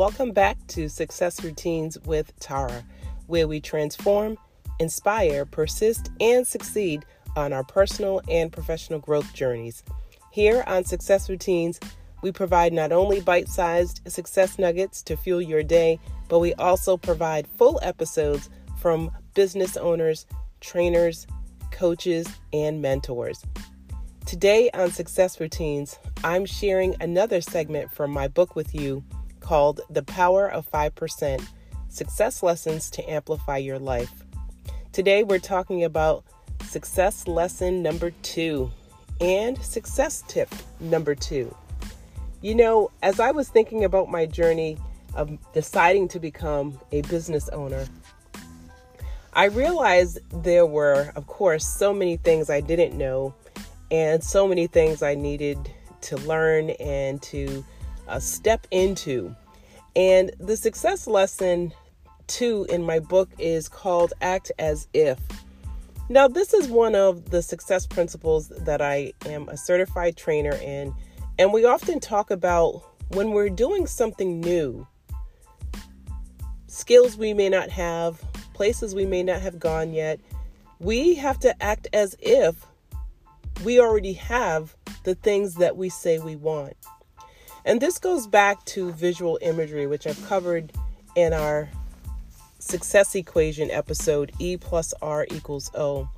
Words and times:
Welcome 0.00 0.30
back 0.30 0.56
to 0.68 0.88
Success 0.88 1.44
Routines 1.44 1.98
with 2.06 2.32
Tara, 2.40 2.86
where 3.26 3.46
we 3.46 3.60
transform, 3.60 4.38
inspire, 4.78 5.44
persist, 5.44 6.10
and 6.18 6.46
succeed 6.46 7.04
on 7.36 7.52
our 7.52 7.64
personal 7.64 8.22
and 8.26 8.50
professional 8.50 9.00
growth 9.00 9.30
journeys. 9.34 9.82
Here 10.30 10.64
on 10.66 10.86
Success 10.86 11.28
Routines, 11.28 11.78
we 12.22 12.32
provide 12.32 12.72
not 12.72 12.92
only 12.92 13.20
bite 13.20 13.46
sized 13.46 14.00
success 14.10 14.58
nuggets 14.58 15.02
to 15.02 15.18
fuel 15.18 15.42
your 15.42 15.62
day, 15.62 16.00
but 16.30 16.38
we 16.38 16.54
also 16.54 16.96
provide 16.96 17.46
full 17.58 17.78
episodes 17.82 18.48
from 18.80 19.10
business 19.34 19.76
owners, 19.76 20.24
trainers, 20.62 21.26
coaches, 21.72 22.26
and 22.54 22.80
mentors. 22.80 23.44
Today 24.24 24.70
on 24.72 24.92
Success 24.92 25.38
Routines, 25.38 25.98
I'm 26.24 26.46
sharing 26.46 26.96
another 27.02 27.42
segment 27.42 27.92
from 27.92 28.10
my 28.12 28.28
book 28.28 28.56
with 28.56 28.74
you 28.74 29.04
called 29.50 29.80
The 29.90 30.04
Power 30.04 30.48
of 30.48 30.70
5% 30.70 31.44
Success 31.88 32.40
Lessons 32.40 32.88
to 32.90 33.10
Amplify 33.10 33.56
Your 33.56 33.80
Life. 33.80 34.22
Today, 34.92 35.24
we're 35.24 35.40
talking 35.40 35.82
about 35.82 36.22
success 36.66 37.26
lesson 37.26 37.82
number 37.82 38.12
two 38.22 38.70
and 39.20 39.60
success 39.60 40.22
tip 40.28 40.48
number 40.78 41.16
two. 41.16 41.52
You 42.42 42.54
know, 42.54 42.92
as 43.02 43.18
I 43.18 43.32
was 43.32 43.48
thinking 43.48 43.82
about 43.82 44.08
my 44.08 44.24
journey 44.24 44.78
of 45.14 45.36
deciding 45.52 46.06
to 46.10 46.20
become 46.20 46.78
a 46.92 47.02
business 47.02 47.48
owner, 47.48 47.86
I 49.32 49.46
realized 49.46 50.20
there 50.44 50.64
were, 50.64 51.12
of 51.16 51.26
course, 51.26 51.66
so 51.66 51.92
many 51.92 52.18
things 52.18 52.50
I 52.50 52.60
didn't 52.60 52.96
know 52.96 53.34
and 53.90 54.22
so 54.22 54.46
many 54.46 54.68
things 54.68 55.02
I 55.02 55.16
needed 55.16 55.58
to 56.02 56.16
learn 56.18 56.70
and 56.70 57.20
to 57.22 57.64
uh, 58.06 58.20
step 58.20 58.66
into. 58.70 59.34
And 59.96 60.30
the 60.38 60.56
success 60.56 61.06
lesson 61.06 61.72
two 62.26 62.64
in 62.68 62.82
my 62.82 63.00
book 63.00 63.28
is 63.38 63.68
called 63.68 64.12
Act 64.20 64.52
as 64.58 64.86
If. 64.94 65.18
Now, 66.08 66.28
this 66.28 66.54
is 66.54 66.68
one 66.68 66.94
of 66.94 67.30
the 67.30 67.42
success 67.42 67.86
principles 67.86 68.48
that 68.48 68.80
I 68.80 69.12
am 69.26 69.48
a 69.48 69.56
certified 69.56 70.16
trainer 70.16 70.54
in. 70.54 70.94
And 71.38 71.52
we 71.52 71.64
often 71.64 72.00
talk 72.00 72.30
about 72.30 72.82
when 73.10 73.30
we're 73.30 73.48
doing 73.48 73.86
something 73.86 74.40
new, 74.40 74.86
skills 76.66 77.16
we 77.16 77.34
may 77.34 77.48
not 77.48 77.70
have, 77.70 78.20
places 78.54 78.94
we 78.94 79.06
may 79.06 79.22
not 79.22 79.40
have 79.40 79.58
gone 79.58 79.92
yet, 79.92 80.20
we 80.78 81.14
have 81.14 81.38
to 81.40 81.62
act 81.62 81.88
as 81.92 82.16
if 82.20 82.66
we 83.64 83.80
already 83.80 84.14
have 84.14 84.76
the 85.04 85.14
things 85.14 85.54
that 85.56 85.76
we 85.76 85.88
say 85.88 86.18
we 86.18 86.36
want. 86.36 86.76
And 87.64 87.80
this 87.80 87.98
goes 87.98 88.26
back 88.26 88.64
to 88.66 88.92
visual 88.92 89.38
imagery, 89.42 89.86
which 89.86 90.06
I've 90.06 90.22
covered 90.26 90.72
in 91.16 91.32
our 91.32 91.68
success 92.58 93.14
equation 93.14 93.70
episode 93.70 94.32
E 94.38 94.56
plus 94.56 94.94
R 95.02 95.26
equals 95.30 95.70
O. 95.74 96.08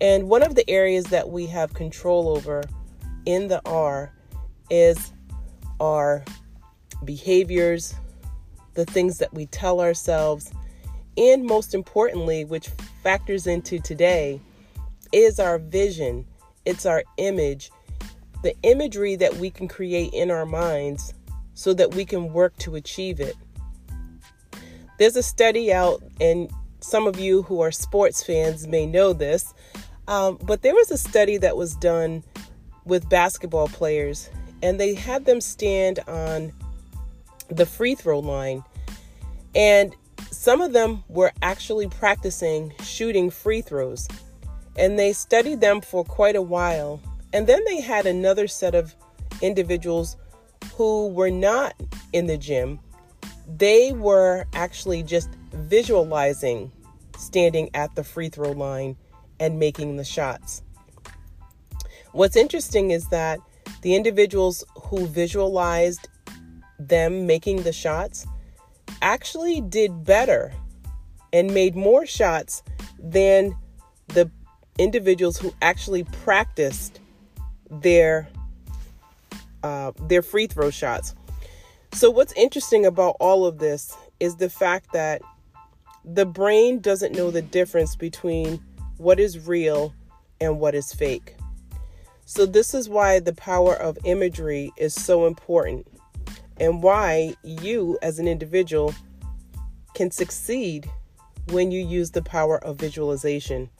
And 0.00 0.28
one 0.28 0.42
of 0.42 0.54
the 0.54 0.68
areas 0.68 1.06
that 1.06 1.28
we 1.28 1.46
have 1.46 1.74
control 1.74 2.28
over 2.28 2.62
in 3.26 3.48
the 3.48 3.60
R 3.64 4.12
is 4.70 5.12
our 5.80 6.24
behaviors, 7.04 7.94
the 8.74 8.84
things 8.84 9.18
that 9.18 9.32
we 9.32 9.46
tell 9.46 9.80
ourselves, 9.80 10.52
and 11.16 11.44
most 11.44 11.74
importantly, 11.74 12.44
which 12.44 12.68
factors 13.02 13.46
into 13.46 13.78
today, 13.78 14.40
is 15.12 15.38
our 15.38 15.58
vision 15.58 16.26
it's 16.64 16.86
our 16.86 17.04
image, 17.16 17.70
the 18.44 18.54
imagery 18.62 19.16
that 19.16 19.34
we 19.34 19.50
can 19.50 19.66
create 19.66 20.12
in 20.12 20.30
our 20.30 20.46
minds 20.46 21.12
so 21.54 21.74
that 21.74 21.94
we 21.94 22.04
can 22.04 22.32
work 22.32 22.56
to 22.58 22.76
achieve 22.76 23.18
it. 23.18 23.34
There's 24.98 25.16
a 25.16 25.22
study 25.22 25.72
out, 25.72 26.00
and 26.20 26.48
some 26.78 27.08
of 27.08 27.18
you 27.18 27.42
who 27.42 27.60
are 27.60 27.72
sports 27.72 28.22
fans 28.22 28.68
may 28.68 28.86
know 28.86 29.12
this, 29.12 29.52
um, 30.06 30.38
but 30.44 30.62
there 30.62 30.74
was 30.74 30.92
a 30.92 30.98
study 30.98 31.36
that 31.38 31.56
was 31.56 31.74
done 31.74 32.22
with 32.84 33.08
basketball 33.08 33.66
players, 33.66 34.30
and 34.62 34.78
they 34.78 34.94
had 34.94 35.24
them 35.24 35.40
stand 35.40 35.98
on 36.06 36.52
the 37.48 37.66
free 37.66 37.96
throw 37.96 38.20
line. 38.20 38.62
And 39.56 39.96
some 40.30 40.60
of 40.60 40.72
them 40.72 41.02
were 41.08 41.32
actually 41.42 41.88
practicing 41.88 42.72
shooting 42.82 43.30
free 43.30 43.62
throws 43.62 44.08
and 44.76 44.98
they 44.98 45.12
studied 45.12 45.60
them 45.60 45.80
for 45.80 46.04
quite 46.04 46.36
a 46.36 46.42
while. 46.42 47.00
And 47.34 47.48
then 47.48 47.64
they 47.66 47.80
had 47.80 48.06
another 48.06 48.46
set 48.46 48.76
of 48.76 48.94
individuals 49.42 50.16
who 50.74 51.08
were 51.08 51.32
not 51.32 51.74
in 52.12 52.28
the 52.28 52.38
gym. 52.38 52.78
They 53.46 53.92
were 53.92 54.46
actually 54.54 55.02
just 55.02 55.28
visualizing 55.52 56.70
standing 57.18 57.70
at 57.74 57.92
the 57.96 58.04
free 58.04 58.28
throw 58.28 58.52
line 58.52 58.96
and 59.40 59.58
making 59.58 59.96
the 59.96 60.04
shots. 60.04 60.62
What's 62.12 62.36
interesting 62.36 62.92
is 62.92 63.08
that 63.08 63.40
the 63.82 63.96
individuals 63.96 64.62
who 64.84 65.06
visualized 65.06 66.08
them 66.78 67.26
making 67.26 67.64
the 67.64 67.72
shots 67.72 68.28
actually 69.02 69.60
did 69.60 70.04
better 70.04 70.52
and 71.32 71.52
made 71.52 71.74
more 71.74 72.06
shots 72.06 72.62
than 72.96 73.56
the 74.06 74.30
individuals 74.78 75.36
who 75.36 75.52
actually 75.60 76.04
practiced 76.04 77.00
their 77.70 78.28
uh, 79.62 79.92
their 80.02 80.22
free 80.22 80.46
throw 80.46 80.70
shots. 80.70 81.14
So 81.92 82.10
what's 82.10 82.32
interesting 82.34 82.84
about 82.84 83.16
all 83.20 83.46
of 83.46 83.58
this 83.58 83.96
is 84.20 84.36
the 84.36 84.50
fact 84.50 84.92
that 84.92 85.22
the 86.04 86.26
brain 86.26 86.80
doesn't 86.80 87.14
know 87.14 87.30
the 87.30 87.42
difference 87.42 87.96
between 87.96 88.62
what 88.98 89.18
is 89.18 89.46
real 89.46 89.94
and 90.40 90.60
what 90.60 90.74
is 90.74 90.92
fake. 90.92 91.36
So 92.26 92.46
this 92.46 92.74
is 92.74 92.88
why 92.88 93.20
the 93.20 93.34
power 93.34 93.74
of 93.74 93.98
imagery 94.04 94.72
is 94.76 94.94
so 94.94 95.26
important 95.26 95.86
and 96.58 96.82
why 96.82 97.34
you 97.42 97.98
as 98.02 98.18
an 98.18 98.28
individual 98.28 98.94
can 99.94 100.10
succeed 100.10 100.90
when 101.50 101.70
you 101.70 101.84
use 101.84 102.10
the 102.10 102.22
power 102.22 102.62
of 102.64 102.76
visualization. 102.76 103.70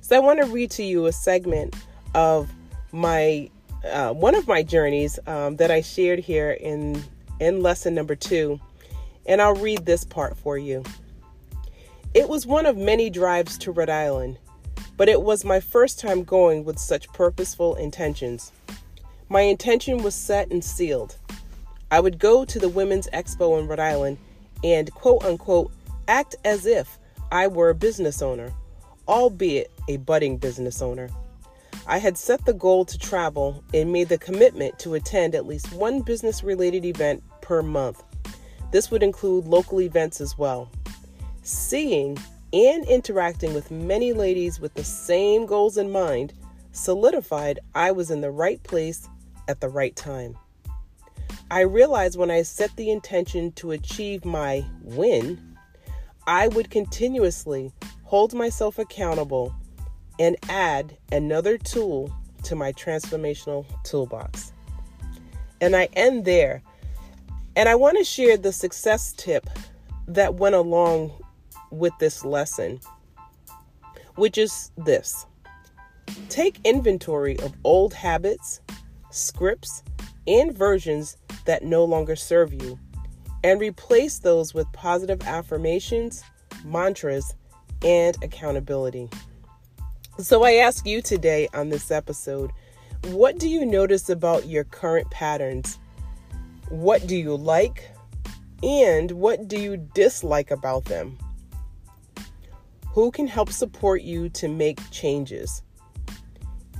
So 0.00 0.16
I 0.16 0.20
want 0.20 0.40
to 0.40 0.46
read 0.46 0.70
to 0.72 0.82
you 0.82 1.06
a 1.06 1.12
segment 1.12 1.74
of 2.16 2.50
my 2.90 3.50
uh, 3.84 4.12
one 4.12 4.34
of 4.34 4.48
my 4.48 4.64
journeys 4.64 5.20
um, 5.28 5.56
that 5.56 5.70
I 5.70 5.82
shared 5.82 6.18
here 6.18 6.50
in 6.50 7.00
in 7.38 7.62
lesson 7.62 7.94
number 7.94 8.16
two, 8.16 8.58
and 9.26 9.40
I'll 9.40 9.54
read 9.54 9.86
this 9.86 10.04
part 10.04 10.36
for 10.36 10.58
you. 10.58 10.82
It 12.14 12.28
was 12.28 12.46
one 12.46 12.66
of 12.66 12.76
many 12.76 13.10
drives 13.10 13.58
to 13.58 13.70
Rhode 13.70 13.90
Island, 13.90 14.38
but 14.96 15.08
it 15.08 15.20
was 15.20 15.44
my 15.44 15.60
first 15.60 16.00
time 16.00 16.24
going 16.24 16.64
with 16.64 16.78
such 16.78 17.06
purposeful 17.12 17.74
intentions. 17.74 18.50
My 19.28 19.42
intention 19.42 20.02
was 20.02 20.14
set 20.14 20.50
and 20.50 20.64
sealed. 20.64 21.16
I 21.90 22.00
would 22.00 22.18
go 22.18 22.44
to 22.44 22.58
the 22.58 22.68
Women's 22.68 23.08
Expo 23.12 23.60
in 23.60 23.68
Rhode 23.68 23.78
Island 23.78 24.18
and 24.64 24.90
quote 24.92 25.24
unquote 25.24 25.70
act 26.08 26.34
as 26.44 26.64
if 26.64 26.98
I 27.30 27.46
were 27.46 27.68
a 27.68 27.74
business 27.74 28.22
owner 28.22 28.52
albeit 29.08 29.70
a 29.88 29.98
budding 29.98 30.36
business 30.36 30.82
owner. 30.82 31.10
I 31.88 31.98
had 31.98 32.18
set 32.18 32.44
the 32.44 32.52
goal 32.52 32.84
to 32.84 32.98
travel 32.98 33.62
and 33.72 33.92
made 33.92 34.08
the 34.08 34.18
commitment 34.18 34.78
to 34.80 34.94
attend 34.94 35.34
at 35.34 35.46
least 35.46 35.72
one 35.72 36.02
business 36.02 36.42
related 36.42 36.84
event 36.84 37.22
per 37.42 37.62
month. 37.62 38.02
This 38.72 38.90
would 38.90 39.04
include 39.04 39.46
local 39.46 39.80
events 39.80 40.20
as 40.20 40.36
well. 40.36 40.68
Seeing 41.42 42.18
and 42.52 42.84
interacting 42.86 43.54
with 43.54 43.70
many 43.70 44.12
ladies 44.12 44.58
with 44.58 44.74
the 44.74 44.82
same 44.82 45.46
goals 45.46 45.76
in 45.76 45.92
mind 45.92 46.32
solidified 46.72 47.60
I 47.74 47.92
was 47.92 48.10
in 48.10 48.20
the 48.20 48.30
right 48.30 48.62
place 48.64 49.08
at 49.46 49.60
the 49.60 49.68
right 49.68 49.94
time. 49.94 50.36
I 51.50 51.60
realized 51.60 52.18
when 52.18 52.30
I 52.30 52.42
set 52.42 52.74
the 52.74 52.90
intention 52.90 53.52
to 53.52 53.70
achieve 53.70 54.24
my 54.24 54.64
win, 54.82 55.56
I 56.26 56.48
would 56.48 56.70
continuously 56.70 57.72
hold 58.02 58.34
myself 58.34 58.80
accountable, 58.80 59.54
and 60.18 60.36
add 60.48 60.96
another 61.12 61.58
tool 61.58 62.10
to 62.44 62.54
my 62.54 62.72
transformational 62.72 63.66
toolbox. 63.84 64.52
And 65.60 65.74
I 65.74 65.88
end 65.94 66.24
there. 66.24 66.62
And 67.56 67.68
I 67.68 67.74
want 67.74 67.98
to 67.98 68.04
share 68.04 68.36
the 68.36 68.52
success 68.52 69.12
tip 69.12 69.48
that 70.08 70.34
went 70.34 70.54
along 70.54 71.12
with 71.70 71.92
this 71.98 72.24
lesson, 72.24 72.80
which 74.14 74.38
is 74.38 74.70
this 74.76 75.26
take 76.28 76.58
inventory 76.64 77.38
of 77.40 77.52
old 77.64 77.92
habits, 77.92 78.60
scripts, 79.10 79.82
and 80.26 80.56
versions 80.56 81.16
that 81.46 81.64
no 81.64 81.84
longer 81.84 82.14
serve 82.14 82.52
you, 82.52 82.78
and 83.42 83.60
replace 83.60 84.18
those 84.18 84.54
with 84.54 84.70
positive 84.72 85.22
affirmations, 85.26 86.22
mantras, 86.64 87.34
and 87.82 88.16
accountability. 88.22 89.08
So, 90.18 90.44
I 90.44 90.54
ask 90.54 90.86
you 90.86 91.02
today 91.02 91.46
on 91.52 91.68
this 91.68 91.90
episode 91.90 92.50
what 93.08 93.38
do 93.38 93.50
you 93.50 93.66
notice 93.66 94.08
about 94.08 94.46
your 94.46 94.64
current 94.64 95.10
patterns? 95.10 95.78
What 96.70 97.06
do 97.06 97.14
you 97.14 97.36
like? 97.36 97.90
And 98.62 99.10
what 99.10 99.46
do 99.46 99.60
you 99.60 99.76
dislike 99.76 100.50
about 100.50 100.86
them? 100.86 101.18
Who 102.88 103.10
can 103.10 103.26
help 103.26 103.50
support 103.50 104.00
you 104.00 104.30
to 104.30 104.48
make 104.48 104.80
changes? 104.90 105.62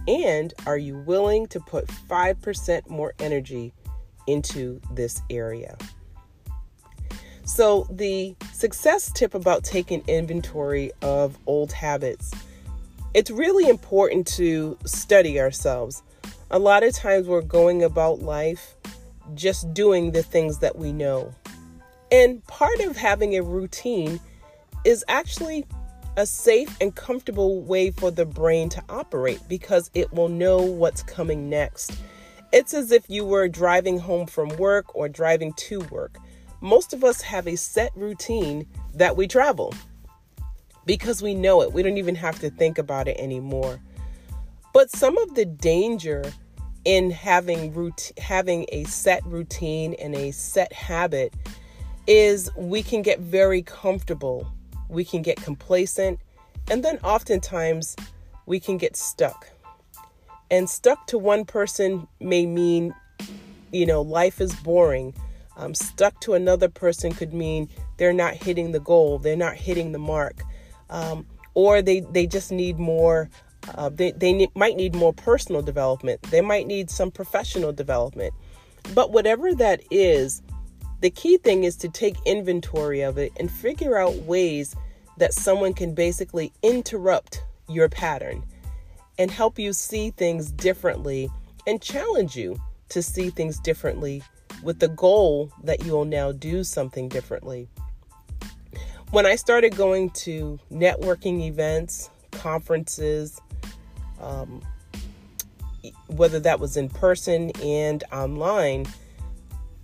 And 0.08 0.54
are 0.66 0.78
you 0.78 0.96
willing 1.00 1.46
to 1.48 1.60
put 1.60 1.88
5% 1.88 2.88
more 2.88 3.12
energy 3.18 3.74
into 4.26 4.80
this 4.92 5.20
area? 5.28 5.76
So, 7.44 7.86
the 7.90 8.34
success 8.54 9.12
tip 9.12 9.34
about 9.34 9.62
taking 9.62 10.02
inventory 10.08 10.90
of 11.02 11.38
old 11.46 11.70
habits 11.70 12.32
it's 13.16 13.30
really 13.30 13.66
important 13.66 14.26
to 14.26 14.76
study 14.84 15.40
ourselves. 15.40 16.02
A 16.50 16.58
lot 16.58 16.82
of 16.82 16.94
times 16.94 17.26
we're 17.26 17.40
going 17.40 17.82
about 17.82 18.20
life 18.20 18.76
just 19.34 19.72
doing 19.72 20.12
the 20.12 20.22
things 20.22 20.58
that 20.58 20.76
we 20.76 20.92
know. 20.92 21.34
And 22.12 22.46
part 22.46 22.78
of 22.80 22.94
having 22.94 23.34
a 23.34 23.42
routine 23.42 24.20
is 24.84 25.02
actually 25.08 25.64
a 26.18 26.26
safe 26.26 26.76
and 26.78 26.94
comfortable 26.94 27.62
way 27.62 27.90
for 27.90 28.10
the 28.10 28.26
brain 28.26 28.68
to 28.68 28.84
operate 28.90 29.40
because 29.48 29.90
it 29.94 30.12
will 30.12 30.28
know 30.28 30.58
what's 30.58 31.02
coming 31.02 31.48
next. 31.48 31.98
It's 32.52 32.74
as 32.74 32.92
if 32.92 33.08
you 33.08 33.24
were 33.24 33.48
driving 33.48 33.98
home 33.98 34.26
from 34.26 34.50
work 34.58 34.94
or 34.94 35.08
driving 35.08 35.54
to 35.54 35.80
work. 35.90 36.18
Most 36.60 36.92
of 36.92 37.02
us 37.02 37.22
have 37.22 37.48
a 37.48 37.56
set 37.56 37.92
routine 37.96 38.66
that 38.92 39.16
we 39.16 39.26
travel 39.26 39.72
because 40.86 41.20
we 41.20 41.34
know 41.34 41.60
it. 41.62 41.72
We 41.72 41.82
don't 41.82 41.98
even 41.98 42.14
have 42.14 42.38
to 42.40 42.48
think 42.48 42.78
about 42.78 43.08
it 43.08 43.18
anymore. 43.18 43.80
But 44.72 44.90
some 44.90 45.18
of 45.18 45.34
the 45.34 45.44
danger 45.44 46.24
in 46.84 47.10
having 47.10 47.74
rout- 47.74 48.12
having 48.16 48.66
a 48.70 48.84
set 48.84 49.24
routine 49.26 49.94
and 49.94 50.14
a 50.14 50.30
set 50.30 50.72
habit 50.72 51.34
is 52.06 52.48
we 52.56 52.82
can 52.82 53.02
get 53.02 53.18
very 53.18 53.62
comfortable. 53.62 54.46
We 54.88 55.04
can 55.04 55.22
get 55.22 55.42
complacent, 55.42 56.20
and 56.70 56.84
then 56.84 56.98
oftentimes 57.02 57.96
we 58.46 58.60
can 58.60 58.76
get 58.76 58.96
stuck. 58.96 59.48
And 60.48 60.70
stuck 60.70 61.08
to 61.08 61.18
one 61.18 61.44
person 61.44 62.06
may 62.20 62.46
mean, 62.46 62.94
you 63.72 63.84
know, 63.84 64.02
life 64.02 64.40
is 64.40 64.54
boring. 64.54 65.12
Um, 65.56 65.74
stuck 65.74 66.20
to 66.20 66.34
another 66.34 66.68
person 66.68 67.12
could 67.12 67.34
mean 67.34 67.68
they're 67.96 68.12
not 68.12 68.34
hitting 68.34 68.70
the 68.70 68.78
goal, 68.78 69.18
they're 69.18 69.34
not 69.34 69.54
hitting 69.54 69.90
the 69.90 69.98
mark 69.98 70.42
um, 70.90 71.26
or 71.54 71.82
they, 71.82 72.00
they 72.00 72.26
just 72.26 72.52
need 72.52 72.78
more. 72.78 73.30
Uh, 73.74 73.88
they 73.88 74.12
they 74.12 74.46
might 74.54 74.76
need 74.76 74.94
more 74.94 75.12
personal 75.12 75.60
development. 75.62 76.22
They 76.30 76.40
might 76.40 76.66
need 76.66 76.90
some 76.90 77.10
professional 77.10 77.72
development. 77.72 78.32
But 78.94 79.10
whatever 79.10 79.54
that 79.54 79.82
is, 79.90 80.42
the 81.00 81.10
key 81.10 81.38
thing 81.38 81.64
is 81.64 81.76
to 81.76 81.88
take 81.88 82.16
inventory 82.24 83.00
of 83.00 83.18
it 83.18 83.32
and 83.40 83.50
figure 83.50 83.98
out 83.98 84.14
ways 84.22 84.76
that 85.18 85.34
someone 85.34 85.74
can 85.74 85.94
basically 85.94 86.52
interrupt 86.62 87.42
your 87.68 87.88
pattern 87.88 88.44
and 89.18 89.30
help 89.30 89.58
you 89.58 89.72
see 89.72 90.10
things 90.10 90.52
differently 90.52 91.30
and 91.66 91.82
challenge 91.82 92.36
you 92.36 92.56
to 92.90 93.02
see 93.02 93.30
things 93.30 93.58
differently 93.58 94.22
with 94.62 94.78
the 94.78 94.88
goal 94.88 95.50
that 95.64 95.84
you 95.84 95.92
will 95.92 96.04
now 96.04 96.32
do 96.32 96.62
something 96.62 97.08
differently. 97.08 97.68
When 99.12 99.24
I 99.24 99.36
started 99.36 99.76
going 99.76 100.10
to 100.10 100.58
networking 100.70 101.42
events, 101.42 102.10
conferences, 102.32 103.40
um, 104.20 104.62
whether 106.08 106.40
that 106.40 106.58
was 106.58 106.76
in 106.76 106.88
person 106.88 107.52
and 107.62 108.02
online, 108.12 108.86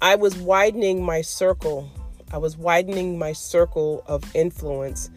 I 0.01 0.17
was 0.17 0.37
widening 0.37 1.05
my 1.05 1.23
circle. 1.23 1.89
I 2.33 2.39
was 2.39 2.57
widening 2.57 3.17
my 3.17 3.33
circle 3.33 4.03
of 4.07 4.25
influence. 4.35 5.09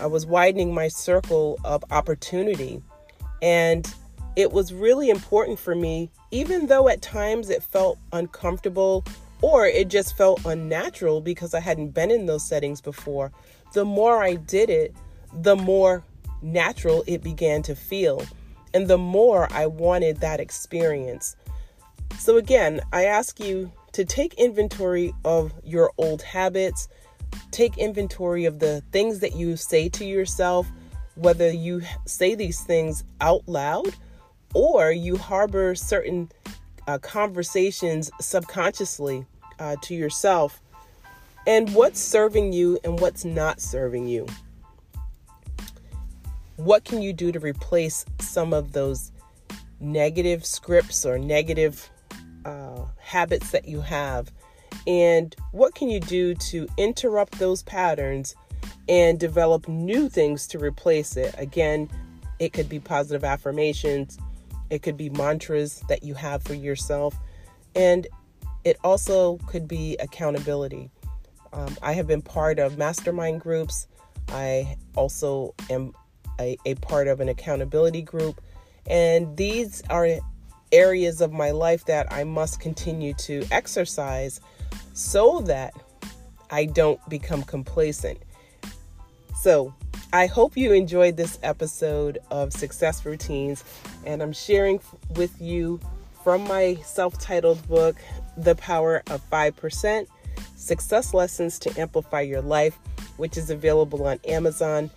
I 0.00 0.06
was 0.06 0.26
widening 0.26 0.74
my 0.74 0.88
circle 0.88 1.60
of 1.64 1.84
opportunity. 1.92 2.82
And 3.42 3.86
it 4.34 4.50
was 4.50 4.72
really 4.72 5.08
important 5.08 5.60
for 5.60 5.76
me, 5.76 6.10
even 6.32 6.66
though 6.66 6.88
at 6.88 7.00
times 7.00 7.48
it 7.48 7.62
felt 7.62 7.98
uncomfortable 8.12 9.04
or 9.42 9.66
it 9.66 9.88
just 9.88 10.16
felt 10.16 10.44
unnatural 10.46 11.20
because 11.20 11.52
I 11.52 11.60
hadn't 11.60 11.88
been 11.88 12.10
in 12.10 12.26
those 12.26 12.46
settings 12.46 12.80
before. 12.80 13.32
The 13.74 13.84
more 13.84 14.22
I 14.22 14.36
did 14.36 14.70
it, 14.70 14.94
the 15.34 15.56
more 15.56 16.04
natural 16.40 17.04
it 17.06 17.22
began 17.22 17.62
to 17.62 17.74
feel, 17.74 18.24
and 18.72 18.88
the 18.88 18.98
more 18.98 19.52
I 19.52 19.66
wanted 19.66 20.20
that 20.20 20.40
experience. 20.40 21.36
So, 22.18 22.36
again, 22.36 22.80
I 22.92 23.04
ask 23.04 23.40
you 23.40 23.72
to 23.92 24.04
take 24.04 24.34
inventory 24.34 25.12
of 25.24 25.52
your 25.64 25.92
old 25.98 26.22
habits, 26.22 26.88
take 27.50 27.76
inventory 27.78 28.44
of 28.44 28.58
the 28.58 28.82
things 28.92 29.18
that 29.20 29.34
you 29.34 29.56
say 29.56 29.88
to 29.90 30.04
yourself, 30.04 30.70
whether 31.14 31.50
you 31.50 31.82
say 32.06 32.34
these 32.34 32.60
things 32.60 33.04
out 33.20 33.42
loud 33.46 33.94
or 34.54 34.92
you 34.92 35.16
harbor 35.16 35.74
certain 35.74 36.30
uh, 36.86 36.98
conversations 36.98 38.10
subconsciously 38.20 39.26
uh, 39.62 39.76
to 39.80 39.94
yourself 39.94 40.60
and 41.46 41.72
what's 41.72 42.00
serving 42.00 42.52
you 42.52 42.78
and 42.82 42.98
what's 42.98 43.24
not 43.24 43.60
serving 43.60 44.08
you. 44.08 44.26
What 46.56 46.84
can 46.84 47.00
you 47.00 47.12
do 47.12 47.30
to 47.30 47.38
replace 47.38 48.04
some 48.18 48.52
of 48.52 48.72
those 48.72 49.12
negative 49.80 50.44
scripts 50.44 51.06
or 51.06 51.16
negative 51.18 51.88
uh, 52.44 52.84
habits 52.98 53.52
that 53.52 53.68
you 53.68 53.80
have? 53.80 54.32
And 54.86 55.34
what 55.52 55.74
can 55.76 55.88
you 55.88 56.00
do 56.00 56.34
to 56.34 56.66
interrupt 56.76 57.38
those 57.38 57.62
patterns 57.62 58.34
and 58.88 59.18
develop 59.18 59.68
new 59.68 60.08
things 60.08 60.48
to 60.48 60.58
replace 60.58 61.16
it? 61.16 61.34
Again, 61.38 61.88
it 62.40 62.52
could 62.52 62.68
be 62.68 62.80
positive 62.80 63.22
affirmations, 63.22 64.18
it 64.70 64.82
could 64.82 64.96
be 64.96 65.10
mantras 65.10 65.82
that 65.88 66.02
you 66.02 66.14
have 66.14 66.42
for 66.42 66.54
yourself, 66.54 67.14
and 67.76 68.08
it 68.64 68.78
also 68.84 69.38
could 69.46 69.66
be 69.66 69.96
accountability. 69.98 70.90
Um, 71.52 71.76
I 71.82 71.92
have 71.92 72.06
been 72.06 72.22
part 72.22 72.58
of 72.58 72.78
mastermind 72.78 73.40
groups. 73.40 73.86
I 74.28 74.76
also 74.96 75.54
am 75.68 75.94
a, 76.40 76.56
a 76.64 76.74
part 76.76 77.08
of 77.08 77.20
an 77.20 77.28
accountability 77.28 78.02
group. 78.02 78.40
And 78.86 79.36
these 79.36 79.82
are 79.90 80.08
areas 80.72 81.20
of 81.20 81.32
my 81.32 81.50
life 81.50 81.84
that 81.86 82.10
I 82.12 82.24
must 82.24 82.60
continue 82.60 83.14
to 83.14 83.44
exercise 83.50 84.40
so 84.94 85.40
that 85.42 85.74
I 86.50 86.64
don't 86.64 87.00
become 87.08 87.42
complacent. 87.42 88.18
So, 89.40 89.74
I 90.14 90.26
hope 90.26 90.58
you 90.58 90.72
enjoyed 90.72 91.16
this 91.16 91.38
episode 91.42 92.18
of 92.30 92.52
Success 92.52 93.06
Routines, 93.06 93.64
and 94.04 94.22
I'm 94.22 94.34
sharing 94.34 94.78
with 95.16 95.40
you 95.40 95.80
from 96.22 96.44
my 96.44 96.76
self 96.84 97.18
titled 97.18 97.66
book, 97.68 97.96
The 98.36 98.54
Power 98.54 99.02
of 99.10 99.28
5% 99.30 100.06
Success 100.56 101.12
Lessons 101.12 101.58
to 101.60 101.80
Amplify 101.80 102.20
Your 102.20 102.42
Life, 102.42 102.78
which 103.16 103.36
is 103.36 103.50
available 103.50 104.06
on 104.06 104.18
Amazon. 104.26 104.90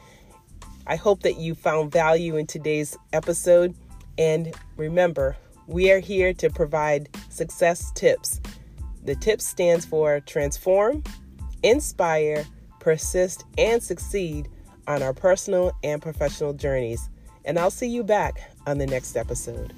I 0.87 0.95
hope 0.95 1.23
that 1.23 1.37
you 1.37 1.55
found 1.55 1.91
value 1.91 2.37
in 2.37 2.45
today's 2.45 2.95
episode. 3.11 3.75
And 4.17 4.53
remember, 4.77 5.35
we 5.67 5.91
are 5.91 5.99
here 5.99 6.33
to 6.35 6.49
provide 6.49 7.09
success 7.29 7.91
tips. 7.93 8.39
The 9.03 9.15
TIP 9.15 9.41
stands 9.41 9.85
for 9.85 10.19
transform, 10.21 11.03
inspire, 11.63 12.45
persist, 12.79 13.45
and 13.57 13.81
succeed 13.81 14.47
on 14.87 15.01
our 15.01 15.13
personal 15.13 15.71
and 15.83 16.01
professional 16.01 16.53
journeys. 16.53 17.09
And 17.43 17.57
I'll 17.57 17.71
see 17.71 17.87
you 17.87 18.03
back 18.03 18.51
on 18.67 18.77
the 18.77 18.87
next 18.87 19.15
episode. 19.15 19.73